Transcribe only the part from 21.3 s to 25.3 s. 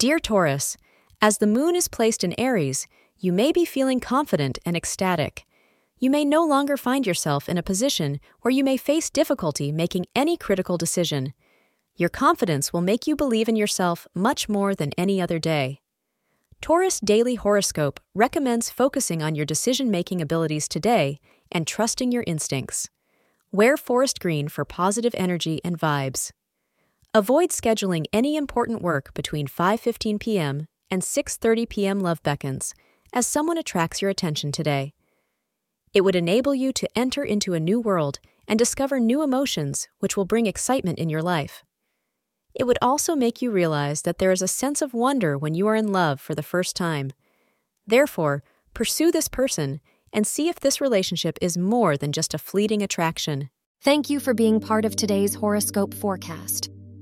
and trusting your instincts. Wear forest green for positive